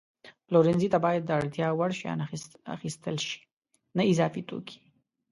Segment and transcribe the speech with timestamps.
[0.47, 2.19] پلورنځي ته باید د اړتیا وړ شیان
[2.75, 3.39] اخیستل شي،
[3.97, 4.79] نه اضافي توکي.